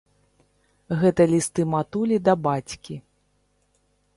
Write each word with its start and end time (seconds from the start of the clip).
Гэта 1.01 1.27
лісты 1.33 1.61
матулі 1.73 2.17
да 2.29 2.33
бацькі. 2.47 2.95